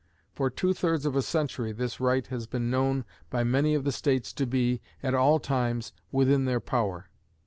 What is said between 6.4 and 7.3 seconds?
their power.